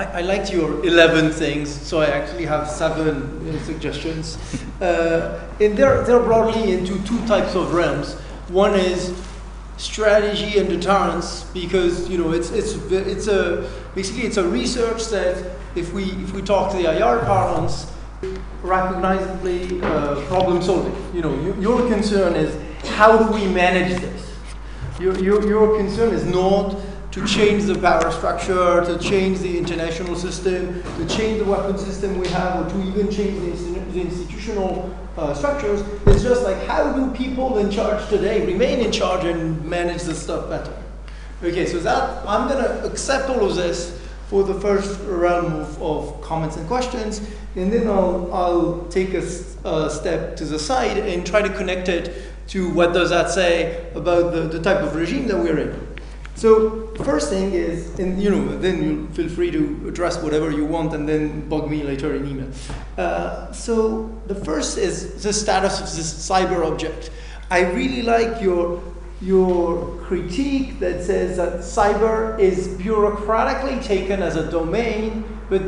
I, 0.00 0.20
I, 0.20 0.20
liked 0.22 0.50
your 0.50 0.82
11 0.82 1.30
things, 1.30 1.68
so 1.68 2.00
I 2.00 2.06
actually 2.06 2.46
have 2.46 2.70
seven 2.70 3.46
uh, 3.46 3.62
suggestions. 3.64 4.38
Uh, 4.80 5.46
and 5.60 5.76
they're, 5.76 6.02
they're 6.04 6.22
broadly 6.22 6.72
into 6.72 6.98
two 7.04 7.18
types 7.26 7.54
of 7.54 7.74
realms. 7.74 8.14
One 8.48 8.74
is 8.74 9.14
strategy 9.76 10.58
and 10.58 10.70
deterrence, 10.70 11.44
because 11.52 12.08
you 12.08 12.16
know 12.16 12.32
it's, 12.32 12.50
it's, 12.50 12.76
it's 12.90 13.26
a, 13.26 13.70
basically 13.94 14.22
it's 14.22 14.38
a 14.38 14.48
research 14.48 15.08
that 15.08 15.56
if 15.74 15.92
we, 15.92 16.04
if 16.04 16.32
we 16.32 16.40
talk 16.40 16.72
to 16.72 16.78
the 16.78 16.90
IR 16.90 17.18
parlance, 17.26 17.92
recognizably 18.62 19.82
uh, 19.82 20.14
problem 20.28 20.62
solving. 20.62 20.96
You 21.14 21.20
know, 21.20 21.34
you, 21.42 21.54
your 21.60 21.86
concern 21.90 22.36
is 22.36 22.56
how 22.92 23.18
do 23.18 23.30
we 23.34 23.46
manage 23.52 24.00
this? 24.00 24.34
Your, 24.98 25.18
your, 25.18 25.46
your 25.46 25.76
concern 25.76 26.14
is 26.14 26.24
not 26.24 26.74
to 27.12 27.26
change 27.26 27.64
the 27.64 27.76
power 27.76 28.10
structure, 28.12 28.84
to 28.84 28.96
change 28.98 29.40
the 29.40 29.58
international 29.58 30.14
system, 30.14 30.82
to 30.96 31.08
change 31.08 31.38
the 31.38 31.44
weapon 31.44 31.76
system 31.76 32.18
we 32.18 32.28
have, 32.28 32.64
or 32.64 32.70
to 32.70 32.88
even 32.88 33.10
change 33.10 33.36
the, 33.40 33.80
the 33.92 34.00
institutional 34.00 34.94
uh, 35.16 35.34
structures. 35.34 35.82
It's 36.06 36.22
just 36.22 36.44
like 36.44 36.58
how 36.66 36.92
do 36.92 37.10
people 37.12 37.58
in 37.58 37.70
charge 37.70 38.08
today 38.08 38.46
remain 38.46 38.78
in 38.80 38.92
charge 38.92 39.24
and 39.24 39.62
manage 39.64 40.02
this 40.02 40.22
stuff 40.22 40.48
better? 40.48 40.72
Okay, 41.42 41.66
so 41.66 41.78
that 41.80 42.24
I'm 42.28 42.48
gonna 42.48 42.84
accept 42.84 43.28
all 43.28 43.44
of 43.44 43.56
this 43.56 44.00
for 44.28 44.44
the 44.44 44.54
first 44.60 45.00
realm 45.00 45.52
of, 45.54 45.82
of 45.82 46.20
comments 46.22 46.56
and 46.56 46.66
questions, 46.68 47.20
and 47.56 47.72
then 47.72 47.88
I'll, 47.88 48.32
I'll 48.32 48.86
take 48.88 49.14
a, 49.14 49.26
a 49.64 49.90
step 49.90 50.36
to 50.36 50.44
the 50.44 50.58
side 50.58 50.98
and 50.98 51.26
try 51.26 51.42
to 51.42 51.48
connect 51.48 51.88
it 51.88 52.14
to 52.48 52.72
what 52.72 52.92
does 52.92 53.10
that 53.10 53.30
say 53.30 53.90
about 53.96 54.32
the, 54.32 54.42
the 54.42 54.62
type 54.62 54.82
of 54.82 54.94
regime 54.94 55.26
that 55.26 55.36
we're 55.36 55.58
in. 55.58 55.89
So 56.40 56.86
first 57.04 57.28
thing 57.28 57.52
is, 57.52 57.98
and 57.98 58.18
you 58.18 58.30
know, 58.30 58.56
then 58.56 58.82
you 58.82 59.08
feel 59.08 59.28
free 59.28 59.50
to 59.50 59.86
address 59.86 60.22
whatever 60.22 60.50
you 60.50 60.64
want 60.64 60.94
and 60.94 61.06
then 61.06 61.46
bug 61.50 61.68
me 61.68 61.82
later 61.82 62.14
in 62.16 62.26
email. 62.26 62.48
Uh, 62.96 63.52
so 63.52 64.08
the 64.26 64.34
first 64.34 64.78
is 64.78 65.22
the 65.22 65.34
status 65.34 65.80
of 65.80 65.84
this 65.94 66.30
cyber 66.30 66.64
object. 66.64 67.10
I 67.50 67.70
really 67.72 68.00
like 68.00 68.40
your 68.40 68.82
your 69.20 69.98
critique 69.98 70.80
that 70.80 71.04
says 71.04 71.36
that 71.36 71.58
cyber 71.58 72.40
is 72.40 72.68
bureaucratically 72.68 73.84
taken 73.84 74.22
as 74.22 74.36
a 74.36 74.50
domain, 74.50 75.24
but 75.50 75.60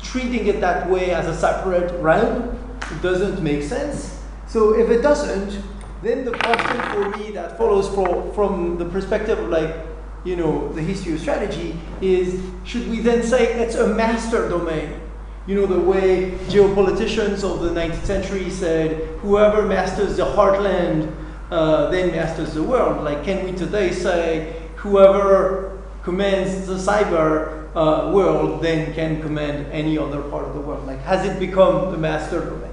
treating 0.00 0.46
it 0.46 0.60
that 0.60 0.88
way 0.88 1.10
as 1.10 1.26
a 1.26 1.34
separate 1.34 1.90
realm 2.00 2.56
doesn't 3.02 3.42
make 3.42 3.64
sense. 3.64 4.22
So 4.46 4.78
if 4.78 4.90
it 4.90 5.02
doesn't, 5.02 5.60
then 6.02 6.24
the 6.24 6.30
question 6.30 6.80
for 6.92 7.18
me 7.18 7.32
that 7.32 7.58
follows 7.58 7.88
for, 7.88 8.32
from 8.32 8.78
the 8.78 8.84
perspective 8.84 9.40
of 9.40 9.48
like, 9.48 9.87
you 10.24 10.36
know, 10.36 10.72
the 10.72 10.82
history 10.82 11.14
of 11.14 11.20
strategy 11.20 11.78
is 12.00 12.40
should 12.64 12.88
we 12.88 13.00
then 13.00 13.22
say 13.22 13.54
it's 13.62 13.76
a 13.76 13.86
master 13.86 14.48
domain? 14.48 15.00
You 15.46 15.54
know, 15.54 15.66
the 15.66 15.80
way 15.80 16.32
geopoliticians 16.48 17.42
of 17.42 17.60
the 17.60 17.70
19th 17.70 18.04
century 18.04 18.50
said, 18.50 19.06
whoever 19.20 19.62
masters 19.62 20.16
the 20.16 20.24
heartland 20.24 21.10
uh, 21.50 21.90
then 21.90 22.10
masters 22.10 22.54
the 22.54 22.62
world. 22.62 23.04
Like, 23.04 23.24
can 23.24 23.44
we 23.44 23.52
today 23.52 23.90
say, 23.90 24.60
whoever 24.76 25.82
commands 26.02 26.66
the 26.66 26.74
cyber 26.74 27.74
uh, 27.74 28.12
world 28.12 28.62
then 28.62 28.92
can 28.94 29.22
command 29.22 29.66
any 29.72 29.96
other 29.96 30.20
part 30.22 30.44
of 30.46 30.54
the 30.54 30.60
world? 30.60 30.86
Like, 30.86 31.00
has 31.00 31.24
it 31.26 31.38
become 31.38 31.90
the 31.90 31.98
master 31.98 32.40
domain? 32.40 32.70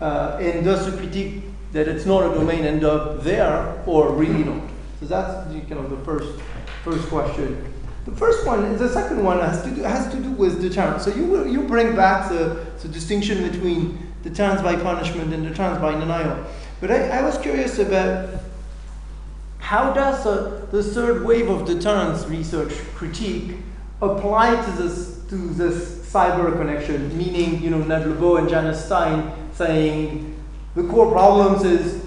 Uh, 0.00 0.38
and 0.40 0.64
does 0.64 0.90
the 0.90 0.96
critique 0.96 1.42
that 1.72 1.88
it's 1.88 2.06
not 2.06 2.30
a 2.30 2.34
domain 2.34 2.64
end 2.64 2.84
up 2.84 3.22
there 3.22 3.82
or 3.86 4.12
really 4.12 4.44
not? 4.44 4.69
So 5.00 5.06
that's 5.06 5.50
kind 5.50 5.72
of 5.72 5.90
the 5.90 5.96
first 6.04 6.40
first 6.84 7.08
question. 7.08 7.72
The 8.04 8.12
first 8.12 8.46
one, 8.46 8.76
the 8.76 8.88
second 8.88 9.22
one 9.24 9.40
has 9.40 9.62
to 9.62 9.70
do, 9.70 9.82
has 9.82 10.10
to 10.12 10.18
do 10.18 10.30
with 10.30 10.60
deterrence. 10.60 11.04
So 11.04 11.14
you 11.14 11.46
you 11.46 11.62
bring 11.62 11.96
back 11.96 12.28
the, 12.28 12.66
the 12.82 12.88
distinction 12.88 13.50
between 13.50 14.12
deterrence 14.22 14.62
by 14.62 14.76
punishment 14.76 15.32
and 15.32 15.46
deterrence 15.46 15.80
by 15.80 15.92
denial. 15.92 16.44
But 16.80 16.90
I, 16.90 17.18
I 17.18 17.22
was 17.22 17.38
curious 17.38 17.78
about 17.78 18.40
how 19.58 19.92
does 19.92 20.26
uh, 20.26 20.66
the 20.70 20.82
third 20.82 21.24
wave 21.24 21.48
of 21.48 21.66
deterrence 21.66 22.26
research 22.26 22.72
critique 22.94 23.56
apply 24.02 24.62
to 24.64 24.70
this 24.72 25.20
to 25.28 25.36
this 25.36 26.10
cyber 26.12 26.52
connection? 26.56 27.16
Meaning, 27.16 27.62
you 27.62 27.70
know, 27.70 27.78
Ned 27.78 28.06
Lebow 28.06 28.38
and 28.38 28.48
Janice 28.48 28.84
Stein 28.84 29.32
saying 29.54 30.36
the 30.74 30.82
core 30.84 31.10
problems 31.12 31.64
is 31.64 32.04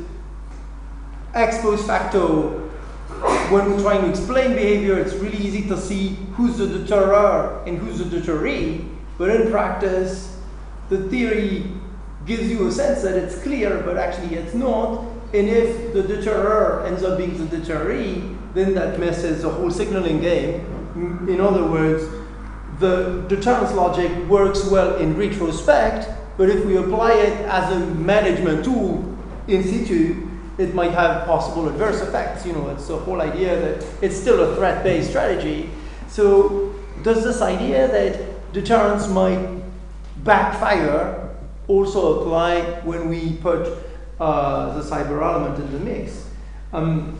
ex 1.33 1.59
post 1.61 1.87
facto. 1.87 2.62
When 3.53 3.69
we're 3.69 3.81
trying 3.83 4.01
to 4.01 4.09
explain 4.09 4.55
behavior, 4.55 4.97
it's 4.97 5.13
really 5.13 5.37
easy 5.37 5.67
to 5.67 5.77
see 5.77 6.17
who's 6.33 6.57
the 6.57 6.65
deterrer 6.65 7.63
and 7.67 7.77
who's 7.77 7.99
the 7.99 8.05
deterree. 8.05 8.89
But 9.19 9.29
in 9.29 9.51
practice, 9.51 10.39
the 10.89 11.07
theory 11.07 11.69
gives 12.25 12.49
you 12.49 12.65
a 12.67 12.71
sense 12.71 13.03
that 13.03 13.15
it's 13.15 13.43
clear, 13.43 13.83
but 13.85 13.95
actually 13.95 14.37
it's 14.37 14.55
not. 14.55 15.03
And 15.35 15.47
if 15.47 15.93
the 15.93 16.01
deterrer 16.01 16.83
ends 16.87 17.03
up 17.03 17.19
being 17.19 17.37
the 17.37 17.57
deterree, 17.57 18.35
then 18.55 18.73
that 18.73 18.99
messes 18.99 19.43
the 19.43 19.51
whole 19.51 19.69
signaling 19.69 20.19
game. 20.19 20.61
Mm, 20.95 21.29
in 21.29 21.39
other 21.39 21.63
words, 21.63 22.05
the 22.79 23.23
deterrence 23.27 23.71
logic 23.73 24.11
works 24.27 24.65
well 24.65 24.95
in 24.95 25.15
retrospect, 25.15 26.09
but 26.37 26.49
if 26.49 26.65
we 26.65 26.77
apply 26.77 27.13
it 27.13 27.39
as 27.45 27.71
a 27.71 27.85
management 27.85 28.65
tool 28.65 29.15
in 29.47 29.61
situ, 29.61 30.27
it 30.57 30.73
might 30.73 30.91
have 30.91 31.25
possible 31.25 31.67
adverse 31.67 32.01
effects. 32.01 32.45
You 32.45 32.53
know, 32.53 32.69
it's 32.69 32.87
the 32.87 32.97
whole 32.97 33.21
idea 33.21 33.59
that 33.59 33.85
it's 34.01 34.15
still 34.15 34.51
a 34.51 34.55
threat-based 34.55 35.09
strategy. 35.09 35.69
So 36.07 36.73
does 37.01 37.23
this 37.23 37.41
idea 37.41 37.87
that 37.87 38.53
deterrence 38.53 39.07
might 39.07 39.61
backfire 40.23 41.29
also 41.67 42.21
apply 42.21 42.61
when 42.83 43.09
we 43.09 43.33
put 43.37 43.77
uh, 44.19 44.77
the 44.77 44.81
cyber 44.81 45.21
element 45.23 45.59
in 45.59 45.71
the 45.71 45.79
mix. 45.79 46.29
Um, 46.71 47.17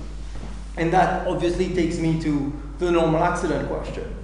and 0.77 0.91
that 0.93 1.27
obviously 1.27 1.73
takes 1.73 1.97
me 1.97 2.19
to 2.21 2.53
the 2.79 2.91
normal 2.91 3.23
accident 3.23 3.67
question. 3.67 4.15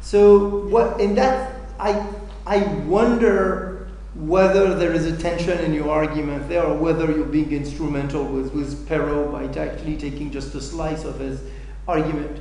So 0.00 0.66
what 0.66 1.00
in 1.00 1.14
that 1.16 1.54
I 1.78 2.06
I 2.46 2.62
wonder 2.86 3.77
whether 4.18 4.74
there 4.74 4.92
is 4.92 5.06
a 5.06 5.16
tension 5.16 5.56
in 5.60 5.72
your 5.72 5.88
argument 5.90 6.48
there 6.48 6.64
or 6.64 6.76
whether 6.76 7.08
you're 7.10 7.24
being 7.24 7.52
instrumental 7.52 8.24
with, 8.24 8.52
with 8.52 8.88
Perrow 8.88 9.30
by 9.30 9.44
actually 9.60 9.96
taking 9.96 10.32
just 10.32 10.52
a 10.56 10.60
slice 10.60 11.04
of 11.04 11.20
his 11.20 11.40
argument. 11.86 12.40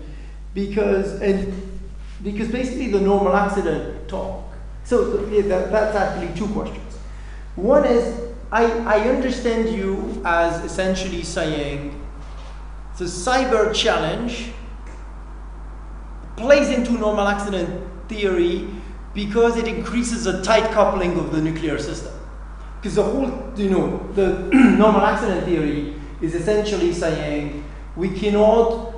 Because 0.55 1.21
and 1.21 1.53
because 2.23 2.47
basically 2.47 2.87
the 2.91 2.99
normal 2.99 3.35
accident 3.35 4.09
talk. 4.09 4.43
So 4.85 5.17
that, 5.17 5.71
that's 5.71 5.95
actually 5.95 6.35
two 6.35 6.51
questions. 6.51 6.95
One 7.55 7.85
is, 7.85 8.33
I, 8.51 8.65
I 8.65 8.99
understand 9.09 9.69
you 9.69 10.19
as 10.25 10.63
essentially 10.63 11.21
saying 11.21 12.01
the 12.97 13.05
cyber 13.05 13.71
challenge 13.75 14.49
plays 16.37 16.69
into 16.69 16.93
normal 16.93 17.27
accident 17.27 17.83
theory 18.09 18.67
because 19.17 19.57
it 19.57 19.67
increases 19.67 20.25
the 20.25 20.43
tight 20.43 20.71
coupling 20.73 21.17
of 21.17 21.31
the 21.31 21.41
nuclear 21.41 21.79
system. 21.79 22.13
Because 22.79 22.93
the 22.97 23.03
whole, 23.03 23.51
you 23.55 23.67
know, 23.67 24.07
the 24.13 24.27
normal 24.53 25.01
accident 25.01 25.43
theory 25.43 25.95
is 26.21 26.35
essentially 26.35 26.93
saying 26.93 27.63
we 27.95 28.11
cannot 28.11 28.93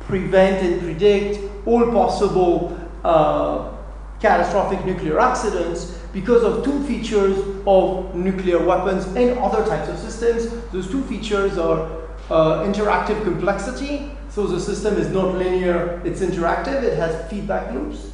prevent 0.00 0.60
and 0.66 0.82
predict 0.82 1.38
all 1.66 1.92
possible 1.92 2.76
uh, 3.04 3.72
catastrophic 4.18 4.84
nuclear 4.84 5.20
accidents 5.20 6.00
because 6.12 6.42
of 6.42 6.64
two 6.64 6.82
features 6.82 7.38
of 7.64 8.12
nuclear 8.12 8.58
weapons 8.58 9.06
and 9.14 9.38
other 9.38 9.64
types 9.64 9.88
of 9.88 9.96
systems. 9.96 10.48
Those 10.72 10.90
two 10.90 11.04
features 11.04 11.58
are 11.58 12.02
uh, 12.28 12.64
interactive 12.64 13.22
complexity, 13.22 14.10
so 14.30 14.48
the 14.48 14.58
system 14.58 14.96
is 14.96 15.10
not 15.10 15.36
linear, 15.36 16.02
it's 16.04 16.22
interactive, 16.22 16.82
it 16.82 16.96
has 16.98 17.30
feedback 17.30 17.72
loops, 17.72 18.10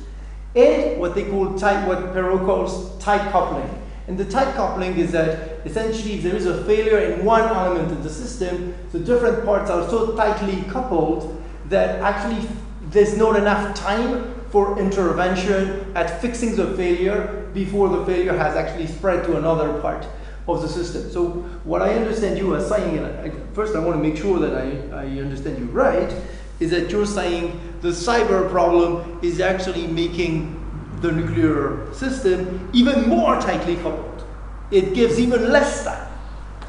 and 0.55 1.01
what 1.01 1.15
they 1.15 1.25
call 1.25 1.57
tight, 1.59 1.87
what 1.87 2.13
Perrow 2.15 2.45
calls 2.45 2.97
tight 2.99 3.31
coupling. 3.31 3.69
And 4.09 4.19
the 4.19 4.25
tight 4.25 4.55
coupling 4.55 4.99
is 4.99 5.13
that 5.13 5.65
essentially 5.65 6.15
if 6.15 6.23
there 6.25 6.35
is 6.35 6.47
a 6.47 6.65
failure 6.65 6.99
in 6.99 7.25
one 7.25 7.43
element 7.43 7.93
of 7.93 8.03
the 8.03 8.11
system, 8.11 8.75
the 8.93 8.99
different 8.99 9.45
parts 9.45 9.71
are 9.71 9.89
so 9.89 10.17
tightly 10.17 10.63
coupled 10.71 11.41
that 11.69 12.01
actually 12.01 12.49
there's 12.91 13.17
not 13.17 13.37
enough 13.37 13.75
time 13.77 14.35
for 14.51 14.79
intervention 14.81 15.93
at 15.95 16.21
fixing 16.21 16.57
the 16.57 16.75
failure 16.77 17.49
before 17.55 17.89
the 17.89 18.05
failure 18.05 18.37
has 18.37 18.57
actually 18.57 18.89
spread 18.89 19.25
to 19.25 19.37
another 19.37 19.81
part 19.81 20.05
of 20.49 20.63
the 20.63 20.69
system. 20.69 21.09
So 21.11 21.29
what 21.63 21.83
I 21.83 21.95
understand 21.95 22.37
you 22.37 22.53
are 22.55 22.61
saying, 22.61 22.99
and 22.99 23.07
I, 23.07 23.31
first 23.53 23.77
I 23.77 23.79
want 23.79 24.03
to 24.03 24.03
make 24.03 24.21
sure 24.21 24.41
that 24.41 24.55
I, 24.57 25.03
I 25.03 25.07
understand 25.21 25.59
you 25.59 25.67
right, 25.67 26.13
is 26.61 26.71
that 26.71 26.91
you're 26.91 27.07
saying 27.07 27.59
the 27.81 27.89
cyber 27.89 28.49
problem 28.51 29.19
is 29.23 29.41
actually 29.41 29.87
making 29.87 30.57
the 31.01 31.11
nuclear 31.11 31.93
system 31.95 32.69
even 32.73 33.09
more 33.09 33.41
tightly 33.41 33.77
coupled. 33.77 34.25
It 34.71 34.95
gives 34.95 35.19
even 35.19 35.51
less 35.51 35.85
time 35.85 36.09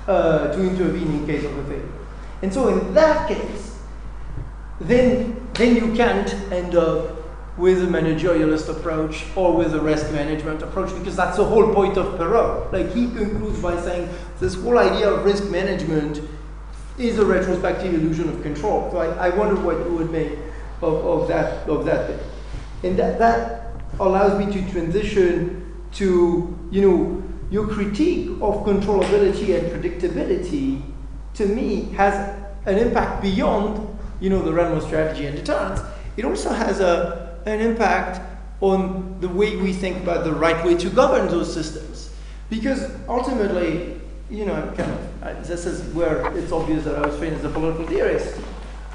uh, 0.08 0.52
to 0.54 0.62
intervene 0.64 1.14
in 1.14 1.26
case 1.28 1.44
of 1.44 1.58
a 1.58 1.64
failure. 1.66 1.92
And 2.42 2.54
so 2.54 2.70
in 2.70 2.94
that 2.94 3.28
case, 3.28 3.78
then, 4.80 5.48
then 5.54 5.76
you 5.76 5.94
can't 5.94 6.34
end 6.52 6.76
up 6.76 7.18
with 7.58 7.84
a 7.84 7.86
managerialist 7.86 8.70
approach 8.70 9.26
or 9.36 9.54
with 9.56 9.76
a 9.76 9.80
risk 9.80 10.12
management 10.12 10.64
approach 10.64 10.90
because 10.98 11.16
that's 11.16 11.38
the 11.38 11.44
whole 11.44 11.74
point 11.74 11.98
of 11.98 12.18
Perrow. 12.18 12.72
Like 12.72 12.92
he 12.94 13.08
concludes 13.12 13.60
by 13.62 13.80
saying 13.82 14.10
this 14.40 14.56
whole 14.56 14.80
idea 14.80 15.12
of 15.12 15.26
risk 15.26 15.50
management 15.52 16.22
is 17.02 17.20
a 17.20 17.26
retrospective 17.26 17.94
illusion 17.94 18.30
of 18.30 18.42
control. 18.42 18.90
So 18.92 18.98
I, 19.00 19.28
I 19.28 19.30
wonder 19.30 19.60
what 19.60 19.78
you 19.78 19.94
would 19.96 20.12
make 20.12 20.34
of, 20.82 21.06
of 21.06 21.28
that 21.28 21.68
of 21.68 21.86
that 21.86 22.08
thing. 22.08 22.20
And 22.84 23.00
that, 23.00 23.20
that 23.20 23.74
allows 24.00 24.44
me 24.44 24.52
to 24.52 24.72
transition 24.72 25.74
to, 25.94 26.58
you 26.72 26.82
know, 26.82 27.24
your 27.52 27.68
critique 27.68 28.30
of 28.42 28.66
controllability 28.66 29.58
and 29.58 29.68
predictability 29.72 30.82
to 31.34 31.46
me 31.46 31.84
has 31.96 32.14
an 32.66 32.78
impact 32.78 33.22
beyond, 33.22 33.98
you 34.20 34.30
know, 34.30 34.42
the 34.42 34.54
of 34.54 34.84
strategy 34.84 35.26
and 35.26 35.36
deterrence. 35.36 35.82
It 36.18 36.26
also 36.26 36.50
has 36.50 36.80
a, 36.80 37.40
an 37.46 37.60
impact 37.60 38.22
on 38.62 39.18
the 39.20 39.28
way 39.28 39.58
we 39.58 39.74
think 39.74 40.04
about 40.04 40.24
the 40.24 40.34
right 40.34 40.64
way 40.64 40.78
to 40.78 40.90
govern 40.90 41.28
those 41.28 41.52
systems. 41.54 42.14
Because 42.50 42.92
ultimately, 43.08 44.01
you 44.32 44.46
know, 44.46 44.74
kind 44.78 44.90
of, 44.90 45.48
this 45.48 45.66
is 45.66 45.94
where 45.94 46.26
it's 46.38 46.54
obvious 46.54 46.86
that 46.86 46.96
I 46.96 47.06
was 47.06 47.18
trained 47.18 47.36
as 47.36 47.44
a 47.44 47.50
political 47.50 47.86
theorist. 47.86 48.40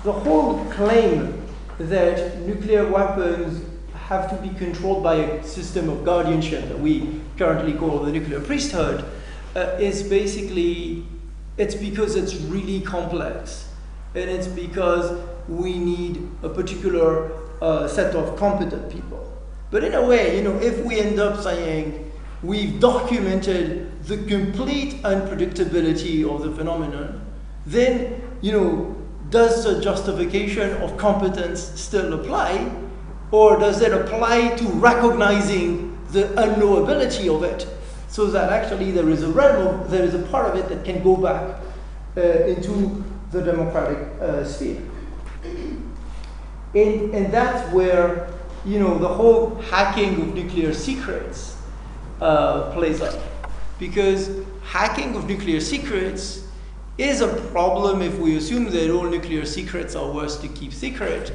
The 0.03 0.13
whole 0.13 0.65
claim 0.73 1.47
that 1.79 2.41
nuclear 2.41 2.91
weapons 2.91 3.63
have 3.95 4.31
to 4.31 4.37
be 4.37 4.55
controlled 4.57 5.03
by 5.03 5.17
a 5.17 5.45
system 5.45 5.91
of 5.91 6.05
guardianship 6.05 6.69
that 6.69 6.79
we 6.79 7.21
currently 7.37 7.75
call 7.75 7.99
the 7.99 8.11
nuclear 8.11 8.41
priesthood 8.41 9.05
uh, 9.55 9.77
is 9.79 10.03
basically 10.03 11.05
it's 11.59 11.75
because 11.75 12.17
it's 12.17 12.35
really 12.37 12.81
complex 12.81 13.69
and 14.15 14.31
it's 14.31 14.47
because 14.47 15.21
we 15.49 15.79
need 15.79 16.29
a 16.43 16.49
particular 16.49 17.33
uh, 17.61 17.89
set 17.89 18.15
of 18.15 18.37
competent 18.39 18.91
people 18.91 19.23
but 19.71 19.83
in 19.83 19.95
a 19.95 20.07
way 20.07 20.37
you 20.37 20.45
know 20.45 20.57
if 20.61 20.85
we 20.85 21.01
end 21.01 21.19
up 21.19 21.41
saying 21.43 22.06
we've 22.43 22.79
documented 22.81 24.03
the 24.05 24.17
complete 24.19 25.03
unpredictability 25.03 26.25
of 26.29 26.43
the 26.43 26.53
phenomenon 26.53 27.25
then 27.65 28.23
you 28.41 28.53
know 28.53 28.97
does 29.31 29.65
the 29.65 29.81
justification 29.81 30.73
of 30.83 30.97
competence 30.97 31.61
still 31.81 32.13
apply? 32.15 32.71
Or 33.31 33.59
does 33.59 33.81
it 33.83 33.93
apply 33.93 34.57
to 34.57 34.65
recognizing 34.65 35.99
the 36.11 36.25
unknowability 36.37 37.35
of 37.35 37.43
it 37.43 37.67
so 38.09 38.27
that 38.27 38.53
actually 38.53 38.93
there 38.93 39.11
is 39.11 39.23
a 39.23 39.29
realm 39.29 39.67
of, 39.67 39.91
there 39.91 40.05
is 40.05 40.15
a 40.15 40.23
part 40.23 40.47
of 40.47 40.57
it 40.57 40.69
that 40.69 40.85
can 40.85 41.03
go 41.03 41.17
back 41.17 41.59
uh, 42.17 42.21
into 42.21 43.05
the 43.33 43.43
democratic 43.43 43.99
uh, 44.21 44.45
sphere? 44.45 44.81
And, 46.75 47.15
and 47.15 47.33
that's 47.33 47.73
where, 47.73 48.29
you 48.65 48.79
know, 48.79 48.97
the 48.99 49.09
whole 49.09 49.57
hacking 49.57 50.21
of 50.21 50.35
nuclear 50.35 50.73
secrets 50.73 51.56
uh, 52.21 52.73
plays 52.73 53.01
out. 53.03 53.19
Because 53.79 54.31
hacking 54.63 55.15
of 55.17 55.29
nuclear 55.29 55.61
secrets 55.61 56.47
is 56.99 57.21
a 57.21 57.29
problem 57.53 58.01
if 58.01 58.19
we 58.19 58.37
assume 58.37 58.71
that 58.71 58.91
all 58.91 59.05
nuclear 59.05 59.45
secrets 59.45 59.95
are 59.95 60.11
worth 60.11 60.41
to 60.41 60.49
keep 60.49 60.73
secret. 60.73 61.33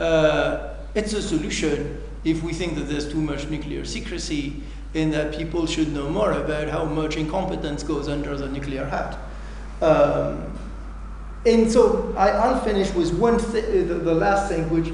Uh, 0.00 0.74
it's 0.94 1.12
a 1.12 1.20
solution 1.20 2.00
if 2.24 2.42
we 2.42 2.52
think 2.52 2.74
that 2.74 2.82
there's 2.82 3.10
too 3.10 3.20
much 3.20 3.48
nuclear 3.48 3.84
secrecy 3.84 4.62
and 4.94 5.12
that 5.12 5.36
people 5.36 5.66
should 5.66 5.92
know 5.92 6.08
more 6.08 6.32
about 6.32 6.68
how 6.68 6.84
much 6.84 7.16
incompetence 7.16 7.82
goes 7.82 8.08
under 8.08 8.36
the 8.36 8.48
nuclear 8.48 8.86
hat. 8.86 9.18
Um, 9.82 10.58
and 11.44 11.70
so 11.70 12.14
I, 12.16 12.30
I'll 12.30 12.60
finish 12.60 12.92
with 12.94 13.12
one 13.14 13.38
thing, 13.38 13.86
the, 13.86 13.94
the 13.94 14.14
last 14.14 14.50
thing, 14.50 14.68
which 14.70 14.92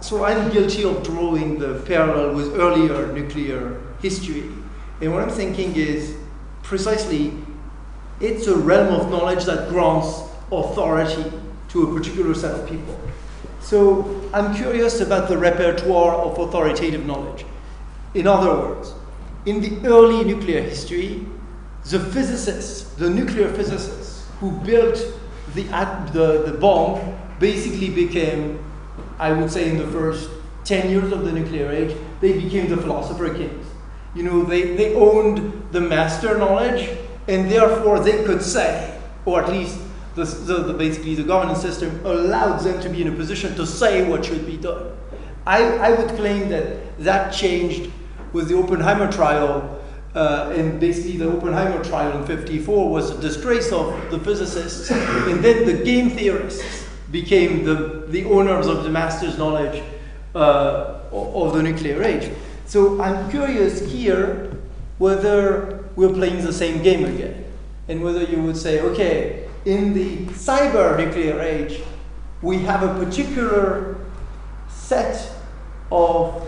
so 0.00 0.24
I'm 0.24 0.50
guilty 0.50 0.84
of 0.84 1.02
drawing 1.02 1.58
the 1.58 1.82
parallel 1.86 2.34
with 2.34 2.58
earlier 2.58 3.12
nuclear 3.12 3.80
history. 4.00 4.50
And 5.00 5.12
what 5.12 5.22
I'm 5.22 5.30
thinking 5.30 5.76
is 5.76 6.16
precisely 6.62 7.32
it's 8.20 8.46
a 8.46 8.56
realm 8.56 8.94
of 8.94 9.10
knowledge 9.10 9.44
that 9.44 9.68
grants 9.70 10.22
authority 10.52 11.32
to 11.68 11.90
a 11.90 11.94
particular 11.94 12.34
set 12.34 12.54
of 12.54 12.68
people. 12.68 12.98
So 13.60 14.28
I'm 14.34 14.54
curious 14.54 15.00
about 15.00 15.28
the 15.28 15.38
repertoire 15.38 16.14
of 16.14 16.38
authoritative 16.38 17.06
knowledge. 17.06 17.44
In 18.14 18.26
other 18.26 18.50
words, 18.50 18.94
in 19.46 19.60
the 19.60 19.86
early 19.86 20.24
nuclear 20.24 20.60
history, 20.62 21.26
the 21.84 21.98
physicists, 21.98 22.92
the 22.94 23.08
nuclear 23.08 23.48
physicists 23.52 24.26
who 24.40 24.50
built 24.60 24.98
the, 25.54 25.62
the, 26.12 26.50
the 26.50 26.58
bomb 26.58 27.16
basically 27.38 27.90
became, 27.90 28.58
I 29.20 29.32
would 29.32 29.50
say, 29.50 29.68
in 29.68 29.76
the 29.76 29.86
first 29.86 30.30
10 30.64 30.88
years 30.88 31.12
of 31.12 31.24
the 31.26 31.32
nuclear 31.32 31.70
age, 31.70 31.94
they 32.22 32.32
became 32.32 32.70
the 32.70 32.78
philosopher 32.78 33.32
kings. 33.34 33.66
You 34.14 34.22
know, 34.22 34.42
they, 34.42 34.74
they 34.76 34.94
owned 34.94 35.68
the 35.72 35.80
master 35.80 36.38
knowledge, 36.38 36.88
and 37.28 37.50
therefore 37.50 38.00
they 38.00 38.24
could 38.24 38.40
say, 38.40 38.98
or 39.26 39.42
at 39.42 39.50
least 39.50 39.78
the, 40.14 40.24
the, 40.24 40.54
the, 40.62 40.72
basically 40.72 41.14
the 41.14 41.22
governance 41.22 41.60
system 41.60 42.00
allowed 42.04 42.60
them 42.60 42.80
to 42.80 42.88
be 42.88 43.02
in 43.02 43.08
a 43.08 43.12
position 43.12 43.54
to 43.56 43.66
say 43.66 44.08
what 44.08 44.24
should 44.24 44.46
be 44.46 44.56
done. 44.56 44.96
I, 45.46 45.64
I 45.64 45.90
would 45.92 46.08
claim 46.16 46.48
that 46.48 46.98
that 46.98 47.30
changed 47.32 47.90
with 48.32 48.48
the 48.48 48.56
Oppenheimer 48.56 49.12
trial. 49.12 49.76
Uh, 50.14 50.52
and 50.56 50.80
basically, 50.80 51.18
the 51.18 51.30
Oppenheimer 51.30 51.84
trial 51.84 52.18
in 52.18 52.26
54 52.26 52.90
was 52.90 53.10
a 53.10 53.20
disgrace 53.20 53.70
of 53.70 54.10
the 54.10 54.18
physicists, 54.18 54.90
and 54.90 55.44
then 55.44 55.66
the 55.66 55.84
game 55.84 56.10
theorists 56.10 56.79
became 57.10 57.64
the, 57.64 58.04
the 58.08 58.24
owners 58.24 58.66
of 58.66 58.84
the 58.84 58.90
master's 58.90 59.36
knowledge 59.38 59.82
uh, 60.34 61.00
of 61.12 61.54
the 61.54 61.62
nuclear 61.62 62.02
age. 62.02 62.30
So 62.66 63.00
I'm 63.00 63.30
curious 63.30 63.80
here 63.90 64.56
whether 64.98 65.84
we're 65.96 66.12
playing 66.12 66.44
the 66.44 66.52
same 66.52 66.82
game 66.82 67.04
again, 67.04 67.44
and 67.88 68.02
whether 68.02 68.22
you 68.22 68.42
would 68.42 68.56
say, 68.56 68.80
okay, 68.80 69.48
in 69.64 69.92
the 69.92 70.26
cyber 70.26 70.96
nuclear 70.96 71.40
age, 71.40 71.80
we 72.42 72.58
have 72.58 72.82
a 72.82 73.04
particular 73.04 73.96
set 74.68 75.32
of 75.90 76.46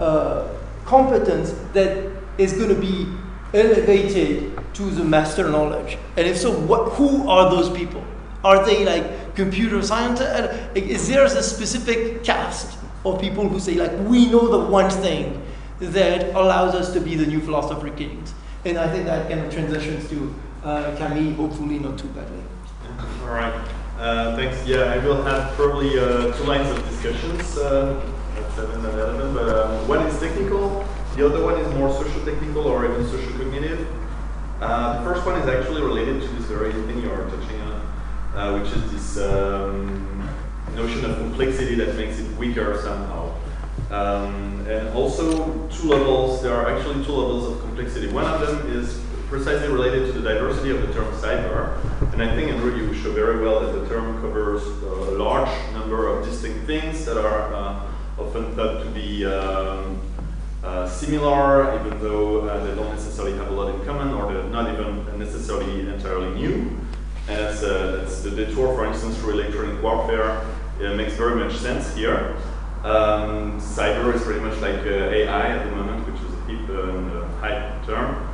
uh, 0.00 0.48
competence 0.84 1.54
that 1.72 2.10
is 2.38 2.52
going 2.54 2.68
to 2.68 2.74
be 2.74 3.06
elevated 3.54 4.58
to 4.74 4.90
the 4.90 5.04
master 5.04 5.48
knowledge. 5.48 5.96
And 6.16 6.26
if 6.26 6.38
so, 6.38 6.50
what, 6.50 6.92
who 6.92 7.28
are 7.28 7.50
those 7.50 7.70
people? 7.70 8.02
Are 8.44 8.64
they 8.64 8.84
like 8.84 9.34
computer 9.34 9.82
scientists? 9.82 10.76
Is 10.76 11.08
there 11.08 11.24
a 11.24 11.42
specific 11.42 12.24
caste 12.24 12.78
of 13.04 13.20
people 13.20 13.48
who 13.48 13.58
say, 13.58 13.74
like, 13.74 13.92
we 14.08 14.26
know 14.26 14.48
the 14.48 14.70
one 14.70 14.90
thing 14.90 15.42
that 15.80 16.34
allows 16.34 16.74
us 16.74 16.92
to 16.92 17.00
be 17.00 17.16
the 17.16 17.26
new 17.26 17.40
philosopher 17.40 17.90
kings. 17.90 18.34
And 18.64 18.78
I 18.78 18.88
think 18.88 19.06
that 19.06 19.28
kind 19.28 19.40
of 19.40 19.52
transitions 19.52 20.08
to 20.10 20.34
uh, 20.62 20.94
Camille, 20.96 21.34
hopefully 21.34 21.78
not 21.78 21.98
too 21.98 22.08
badly. 22.08 22.42
All 23.22 23.34
right. 23.34 23.52
Uh, 23.98 24.36
thanks. 24.36 24.64
Yeah, 24.66 24.92
I 24.92 24.98
will 24.98 25.22
have 25.22 25.52
probably 25.54 25.98
uh, 25.98 26.32
two 26.36 26.44
lines 26.44 26.68
of 26.70 26.88
discussions 26.88 27.58
uh, 27.58 28.00
at 28.36 28.52
7 28.52 28.74
and 28.74 28.84
11, 28.84 29.34
but 29.34 29.48
um, 29.48 29.88
one 29.88 30.06
is 30.06 30.18
technical, 30.20 30.86
the 31.16 31.26
other 31.26 31.44
one 31.44 31.58
is 31.60 31.74
more 31.74 31.92
social 31.92 32.24
technical 32.24 32.66
or 32.66 32.84
even 32.84 33.06
social 33.06 33.32
cognitive. 33.32 33.86
Uh, 34.60 34.98
the 34.98 35.04
first 35.04 35.26
one 35.26 35.40
is 35.40 35.48
actually 35.48 35.82
related 35.82 36.22
to 36.22 36.28
this 36.28 36.44
very 36.46 36.72
thing 36.72 37.02
you 37.02 37.10
are 37.10 37.28
touching 37.28 37.60
on, 37.62 37.81
uh, 38.34 38.58
which 38.58 38.72
is 38.72 38.92
this 38.92 39.24
um, 39.30 40.28
notion 40.74 41.04
of 41.04 41.16
complexity 41.18 41.74
that 41.74 41.96
makes 41.96 42.18
it 42.18 42.36
weaker 42.36 42.80
somehow. 42.82 43.34
Um, 43.90 44.66
and 44.66 44.88
also 44.94 45.68
two 45.68 45.88
levels, 45.88 46.42
there 46.42 46.54
are 46.54 46.74
actually 46.74 47.04
two 47.04 47.12
levels 47.12 47.52
of 47.52 47.60
complexity. 47.60 48.08
One 48.08 48.24
of 48.24 48.40
them 48.40 48.70
is 48.74 49.02
precisely 49.28 49.68
related 49.68 50.06
to 50.06 50.12
the 50.12 50.22
diversity 50.22 50.70
of 50.70 50.86
the 50.86 50.92
term 50.92 51.12
cyber. 51.14 51.78
And 52.12 52.22
I 52.22 52.34
think, 52.34 52.52
Andrew, 52.52 52.74
you 52.74 52.92
show 52.94 53.12
very 53.12 53.42
well 53.42 53.60
that 53.60 53.72
the 53.78 53.86
term 53.88 54.20
covers 54.20 54.62
a 54.62 55.12
large 55.12 55.50
number 55.72 56.06
of 56.06 56.24
distinct 56.24 56.66
things 56.66 57.04
that 57.04 57.18
are 57.18 57.54
uh, 57.54 57.86
often 58.18 58.54
thought 58.54 58.82
to 58.82 58.90
be 58.90 59.26
um, 59.26 60.00
uh, 60.62 60.88
similar, 60.88 61.74
even 61.80 61.98
though 62.00 62.48
uh, 62.48 62.64
they 62.64 62.74
don't 62.74 62.90
necessarily 62.90 63.36
have 63.36 63.48
a 63.48 63.52
lot 63.52 63.74
in 63.74 63.84
common, 63.84 64.14
or 64.14 64.32
they're 64.32 64.42
not 64.44 64.72
even 64.72 65.18
necessarily 65.18 65.80
entirely 65.80 66.30
new. 66.40 66.78
Uh, 67.28 67.52
the 68.22 68.30
detour, 68.30 68.74
for 68.74 68.86
instance, 68.86 69.16
through 69.18 69.40
electronic 69.40 69.82
warfare. 69.82 70.44
It 70.80 70.96
makes 70.96 71.14
very 71.14 71.36
much 71.36 71.56
sense 71.56 71.94
here. 71.94 72.36
Um, 72.84 73.60
cyber 73.60 74.14
is 74.14 74.22
pretty 74.22 74.40
much 74.40 74.58
like 74.60 74.80
uh, 74.80 75.10
AI 75.10 75.48
at 75.48 75.64
the 75.64 75.76
moment, 75.76 76.06
which 76.06 76.20
is 76.20 76.32
a 76.32 76.40
hip 76.46 76.68
and 76.68 77.12
uh, 77.12 77.26
hype 77.38 77.86
term. 77.86 78.28